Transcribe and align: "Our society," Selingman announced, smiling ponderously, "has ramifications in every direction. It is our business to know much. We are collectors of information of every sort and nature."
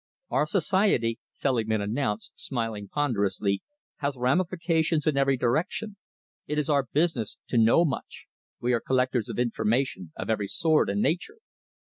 "Our 0.31 0.47
society," 0.47 1.19
Selingman 1.29 1.79
announced, 1.81 2.31
smiling 2.35 2.87
ponderously, 2.87 3.61
"has 3.97 4.17
ramifications 4.17 5.05
in 5.05 5.15
every 5.15 5.37
direction. 5.37 5.95
It 6.47 6.57
is 6.57 6.71
our 6.71 6.87
business 6.91 7.37
to 7.49 7.57
know 7.59 7.85
much. 7.85 8.25
We 8.59 8.73
are 8.73 8.79
collectors 8.81 9.29
of 9.29 9.37
information 9.37 10.11
of 10.15 10.27
every 10.27 10.47
sort 10.47 10.89
and 10.89 11.03
nature." 11.03 11.37